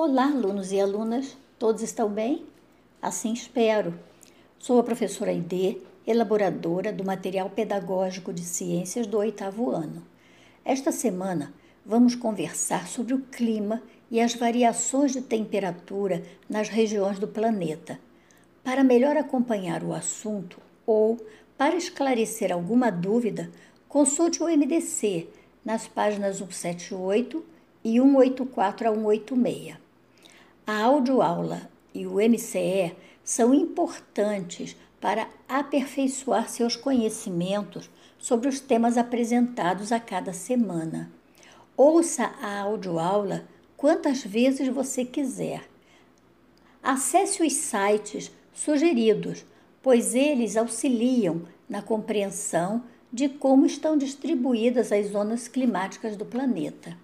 Olá, 0.00 0.26
alunos 0.26 0.70
e 0.70 0.80
alunas, 0.80 1.36
todos 1.58 1.82
estão 1.82 2.08
bem? 2.08 2.46
Assim 3.02 3.32
espero. 3.32 3.98
Sou 4.56 4.78
a 4.78 4.84
professora 4.84 5.32
Aide, 5.32 5.82
elaboradora 6.06 6.92
do 6.92 7.04
material 7.04 7.50
pedagógico 7.50 8.32
de 8.32 8.42
ciências 8.42 9.08
do 9.08 9.18
oitavo 9.18 9.72
ano. 9.72 10.06
Esta 10.64 10.92
semana 10.92 11.52
vamos 11.84 12.14
conversar 12.14 12.86
sobre 12.86 13.12
o 13.12 13.22
clima 13.22 13.82
e 14.08 14.20
as 14.20 14.36
variações 14.36 15.10
de 15.10 15.20
temperatura 15.20 16.22
nas 16.48 16.68
regiões 16.68 17.18
do 17.18 17.26
planeta. 17.26 17.98
Para 18.62 18.84
melhor 18.84 19.16
acompanhar 19.16 19.82
o 19.82 19.92
assunto 19.92 20.60
ou 20.86 21.16
para 21.56 21.74
esclarecer 21.74 22.52
alguma 22.52 22.88
dúvida, 22.88 23.50
consulte 23.88 24.44
o 24.44 24.46
MDC 24.46 25.28
nas 25.64 25.88
páginas 25.88 26.36
178 26.36 27.44
e 27.82 27.98
184 27.98 28.88
a 28.88 28.94
186. 28.94 29.87
A 30.70 30.82
audioaula 30.82 31.70
e 31.94 32.06
o 32.06 32.16
MCE 32.16 32.94
são 33.24 33.54
importantes 33.54 34.76
para 35.00 35.26
aperfeiçoar 35.48 36.46
seus 36.50 36.76
conhecimentos 36.76 37.88
sobre 38.18 38.50
os 38.50 38.60
temas 38.60 38.98
apresentados 38.98 39.92
a 39.92 39.98
cada 39.98 40.34
semana. 40.34 41.10
Ouça 41.74 42.34
a 42.42 42.60
audioaula 42.60 43.48
quantas 43.78 44.22
vezes 44.22 44.68
você 44.68 45.06
quiser. 45.06 45.66
Acesse 46.82 47.42
os 47.42 47.54
sites 47.54 48.30
sugeridos, 48.52 49.46
pois 49.82 50.14
eles 50.14 50.54
auxiliam 50.54 51.44
na 51.66 51.80
compreensão 51.80 52.84
de 53.10 53.26
como 53.26 53.64
estão 53.64 53.96
distribuídas 53.96 54.92
as 54.92 55.06
zonas 55.06 55.48
climáticas 55.48 56.14
do 56.14 56.26
planeta. 56.26 56.94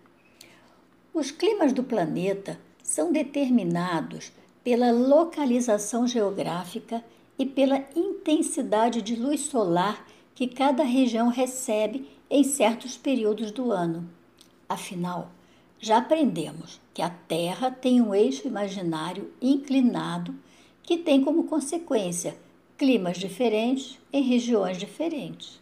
Os 1.14 1.30
climas 1.30 1.72
do 1.72 1.82
planeta 1.82 2.60
são 2.84 3.10
determinados 3.10 4.30
pela 4.62 4.92
localização 4.92 6.06
geográfica 6.06 7.02
e 7.38 7.44
pela 7.44 7.82
intensidade 7.96 9.02
de 9.02 9.16
luz 9.16 9.40
solar 9.40 10.06
que 10.34 10.46
cada 10.46 10.84
região 10.84 11.28
recebe 11.28 12.06
em 12.30 12.44
certos 12.44 12.96
períodos 12.96 13.50
do 13.50 13.72
ano. 13.72 14.08
Afinal, 14.68 15.30
já 15.80 15.98
aprendemos 15.98 16.80
que 16.92 17.02
a 17.02 17.10
Terra 17.10 17.70
tem 17.70 18.00
um 18.00 18.14
eixo 18.14 18.46
imaginário 18.46 19.32
inclinado 19.40 20.34
que 20.82 20.98
tem 20.98 21.24
como 21.24 21.44
consequência 21.44 22.36
climas 22.76 23.16
diferentes 23.16 23.98
em 24.12 24.22
regiões 24.22 24.76
diferentes. 24.76 25.60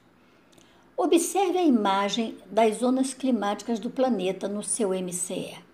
Observe 0.96 1.58
a 1.58 1.64
imagem 1.64 2.36
das 2.50 2.78
zonas 2.78 3.14
climáticas 3.14 3.78
do 3.78 3.90
planeta 3.90 4.48
no 4.48 4.62
seu 4.62 4.90
MCE. 4.90 5.71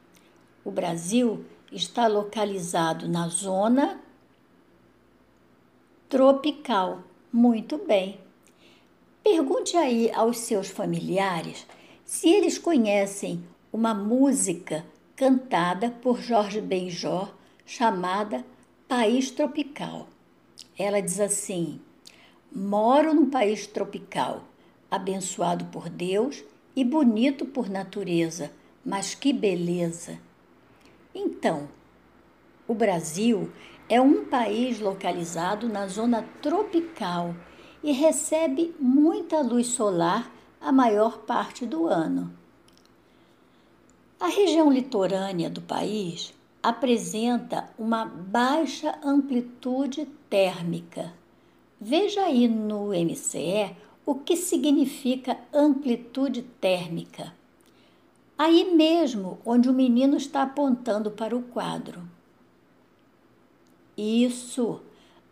O 0.65 0.71
Brasil 0.71 1.45
está 1.73 2.07
localizado 2.07 3.09
na 3.09 3.29
zona 3.29 4.01
tropical. 6.09 7.03
Muito 7.33 7.79
bem. 7.79 8.21
Pergunte 9.23 9.77
aí 9.77 10.11
aos 10.11 10.39
seus 10.39 10.69
familiares 10.69 11.67
se 12.05 12.29
eles 12.29 12.59
conhecem 12.59 13.45
uma 13.73 13.93
música 13.93 14.85
cantada 15.15 15.91
por 15.91 16.21
Jorge 16.21 16.61
Benjor 16.61 17.33
chamada 17.67 18.45
País 18.89 19.31
Tropical. 19.31 20.09
Ela 20.79 21.03
diz 21.03 21.21
assim: 21.21 21.81
Moro 22.51 23.13
num 23.13 23.29
país 23.29 23.67
tropical, 23.67 24.45
abençoado 24.91 25.67
por 25.67 25.91
Deus 25.91 26.43
e 26.75 26.83
bonito 26.83 27.45
por 27.45 27.69
natureza, 27.69 28.51
mas 28.85 29.15
que 29.15 29.33
beleza! 29.33 30.28
Então, 31.15 31.69
o 32.67 32.75
Brasil 32.75 33.51
é 33.89 34.01
um 34.01 34.27
país 34.27 34.79
localizado 34.79 35.69
na 35.69 35.87
zona 35.87 36.23
tropical 36.43 37.35
e 37.83 37.93
recebe 37.93 38.75
muita 38.79 39.41
luz 39.41 39.69
solar 39.69 40.31
a 40.61 40.71
maior 40.71 41.19
parte 41.19 41.65
do 41.65 41.87
ano. 41.87 42.33
A 44.21 44.27
região 44.27 44.71
litorânea 44.71 45.49
do 45.49 45.63
país 45.63 46.35
apresenta 46.63 47.71
uma 47.79 48.05
baixa 48.05 48.99
amplitude 49.03 50.07
térmica. 50.29 51.15
Veja 51.81 52.25
aí 52.25 52.49
no 52.49 52.89
MCE 52.89 53.75
o 54.05 54.17
que 54.17 54.37
significa 54.37 55.39
amplitude 55.55 56.43
térmica. 56.43 57.38
Aí 58.39 58.73
mesmo 58.73 59.41
onde 59.45 59.69
o 59.69 59.73
menino 59.75 60.17
está 60.17 60.45
apontando 60.45 61.11
para 61.11 61.37
o 61.37 61.43
quadro. 61.43 62.09
Isso, 63.97 64.81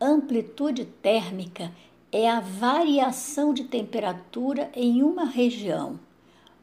amplitude 0.01 0.85
térmica 0.85 1.73
é 2.11 2.29
a 2.29 2.41
variação 2.41 3.55
de 3.55 3.63
temperatura 3.63 4.71
em 4.75 5.05
uma 5.05 5.25
região, 5.25 6.01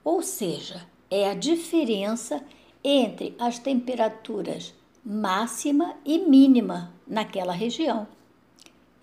ou 0.04 0.22
seja, 0.22 0.86
é 1.10 1.30
a 1.30 1.34
diferença 1.34 2.44
entre 2.84 3.34
as 3.40 3.58
temperaturas 3.58 4.74
máxima 5.06 5.96
e 6.06 6.18
mínima 6.18 6.94
naquela 7.08 7.54
região. 7.54 8.08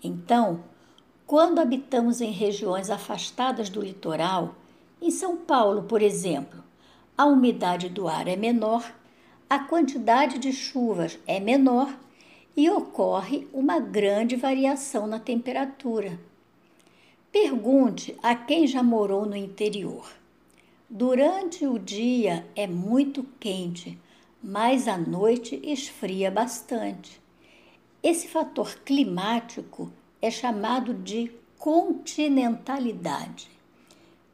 Então, 0.03 0.63
quando 1.25 1.59
habitamos 1.59 2.21
em 2.21 2.31
regiões 2.31 2.89
afastadas 2.89 3.69
do 3.69 3.81
litoral, 3.81 4.55
em 5.01 5.09
São 5.09 5.37
Paulo, 5.37 5.83
por 5.83 6.01
exemplo, 6.01 6.63
a 7.21 7.25
umidade 7.25 7.87
do 7.87 8.07
ar 8.07 8.27
é 8.27 8.35
menor, 8.35 8.91
a 9.47 9.59
quantidade 9.59 10.39
de 10.39 10.51
chuvas 10.51 11.19
é 11.27 11.39
menor 11.39 11.95
e 12.57 12.67
ocorre 12.67 13.47
uma 13.53 13.79
grande 13.79 14.35
variação 14.35 15.05
na 15.05 15.19
temperatura. 15.19 16.19
Pergunte 17.31 18.17
a 18.23 18.33
quem 18.33 18.65
já 18.65 18.81
morou 18.81 19.23
no 19.27 19.35
interior. 19.35 20.11
Durante 20.89 21.67
o 21.67 21.77
dia 21.77 22.43
é 22.55 22.65
muito 22.65 23.23
quente, 23.39 23.99
mas 24.41 24.87
à 24.87 24.97
noite 24.97 25.61
esfria 25.63 26.31
bastante. 26.31 27.21
Esse 28.01 28.27
fator 28.27 28.79
climático 28.83 29.91
é 30.19 30.31
chamado 30.31 30.91
de 30.91 31.31
continentalidade. 31.59 33.47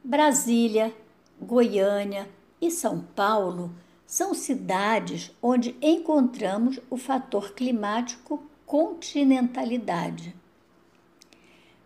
Brasília, 0.02 0.90
Goiânia 1.38 2.37
e 2.60 2.70
São 2.70 3.00
Paulo 3.00 3.72
são 4.06 4.32
cidades 4.32 5.30
onde 5.42 5.76
encontramos 5.82 6.80
o 6.88 6.96
fator 6.96 7.52
climático 7.52 8.42
continentalidade. 8.64 10.34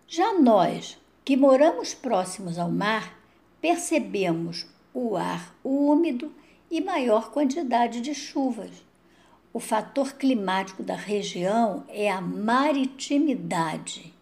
Já 0.06 0.38
nós, 0.38 0.98
que 1.24 1.36
moramos 1.36 1.94
próximos 1.94 2.58
ao 2.58 2.70
mar, 2.70 3.18
percebemos 3.60 4.66
o 4.94 5.16
ar 5.16 5.54
úmido 5.64 6.32
e 6.70 6.80
maior 6.80 7.30
quantidade 7.30 8.00
de 8.00 8.14
chuvas. 8.14 8.70
O 9.52 9.60
fator 9.60 10.14
climático 10.14 10.82
da 10.82 10.96
região 10.96 11.84
é 11.88 12.10
a 12.10 12.20
maritimidade. 12.20 14.14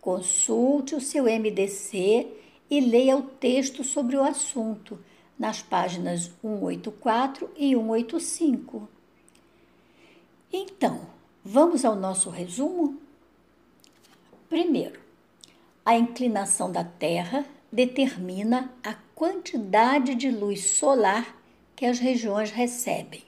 Consulte 0.00 0.94
o 0.94 1.00
seu 1.00 1.24
MDC 1.24 2.26
e 2.70 2.80
leia 2.80 3.16
o 3.16 3.22
texto 3.22 3.84
sobre 3.84 4.16
o 4.16 4.22
assunto 4.22 4.98
nas 5.38 5.62
páginas 5.62 6.30
184 6.40 7.50
e 7.56 7.74
185. 7.74 8.88
Então, 10.52 11.00
vamos 11.44 11.84
ao 11.84 11.94
nosso 11.94 12.30
resumo? 12.30 12.98
Primeiro, 14.48 15.00
a 15.84 15.96
inclinação 15.96 16.70
da 16.72 16.82
Terra 16.82 17.44
determina 17.70 18.72
a 18.82 18.94
quantidade 19.14 20.14
de 20.14 20.30
luz 20.30 20.70
solar 20.70 21.36
que 21.74 21.84
as 21.84 21.98
regiões 21.98 22.50
recebem. 22.50 23.22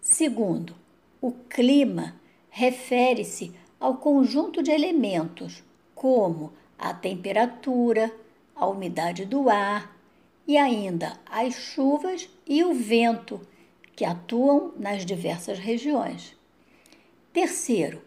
Segundo, 0.00 0.74
o 1.20 1.32
clima 1.32 2.14
refere-se 2.50 3.52
ao 3.78 3.96
conjunto 3.96 4.62
de 4.62 4.70
elementos, 4.70 5.62
como 5.94 6.52
a 6.78 6.92
temperatura, 6.92 8.12
a 8.54 8.66
umidade 8.66 9.24
do 9.24 9.48
ar 9.48 9.95
e 10.46 10.56
ainda 10.56 11.18
as 11.26 11.54
chuvas 11.54 12.28
e 12.46 12.62
o 12.64 12.72
vento, 12.74 13.40
que 13.94 14.04
atuam 14.04 14.72
nas 14.78 15.04
diversas 15.04 15.58
regiões. 15.58 16.36
Terceiro, 17.32 18.02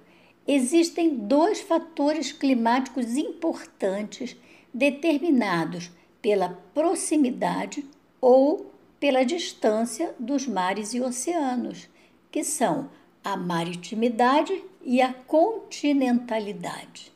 existem 0.48 1.16
dois 1.16 1.60
fatores 1.60 2.32
climáticos 2.32 3.18
importantes 3.18 4.36
determinados 4.74 5.92
pela 6.22 6.50
proximidade 6.74 7.86
ou 8.22 8.72
pela 9.00 9.24
distância 9.24 10.14
dos 10.20 10.46
mares 10.48 10.94
e 10.94 11.02
oceanos, 11.02 11.88
que 12.32 12.44
são 12.44 12.90
a 13.24 13.36
maritimidade 13.38 14.64
e 14.84 15.02
a 15.02 15.14
continentalidade. 15.14 17.12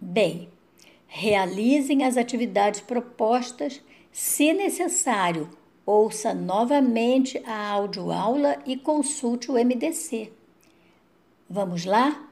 Bem, 0.00 0.48
realizem 1.06 2.04
as 2.04 2.16
atividades 2.16 2.80
propostas, 2.80 3.80
se 4.12 4.52
necessário, 4.52 5.48
ouça 5.84 6.34
novamente 6.34 7.42
a 7.46 7.68
audioaula 7.70 8.58
e 8.66 8.76
consulte 8.76 9.50
o 9.50 9.54
MDC. 9.54 10.32
Vamos 11.48 11.84
lá? 11.84 12.28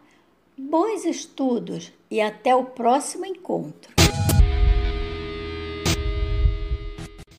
Bons 0.57 1.05
estudos 1.05 1.93
e 2.11 2.21
até 2.21 2.55
o 2.55 2.65
próximo 2.65 3.25
encontro! 3.25 3.98